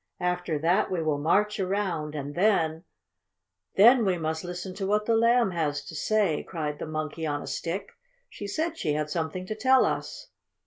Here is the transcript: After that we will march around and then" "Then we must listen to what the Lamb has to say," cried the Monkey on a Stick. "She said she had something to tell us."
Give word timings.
After 0.19 0.57
that 0.57 0.89
we 0.89 1.03
will 1.03 1.19
march 1.19 1.59
around 1.59 2.15
and 2.15 2.33
then" 2.33 2.85
"Then 3.77 4.03
we 4.03 4.17
must 4.17 4.43
listen 4.43 4.73
to 4.73 4.87
what 4.87 5.05
the 5.05 5.15
Lamb 5.15 5.51
has 5.51 5.85
to 5.85 5.93
say," 5.95 6.41
cried 6.41 6.79
the 6.79 6.87
Monkey 6.87 7.27
on 7.27 7.43
a 7.43 7.45
Stick. 7.45 7.91
"She 8.27 8.47
said 8.47 8.79
she 8.79 8.93
had 8.93 9.11
something 9.11 9.45
to 9.45 9.53
tell 9.53 9.85
us." 9.85 10.29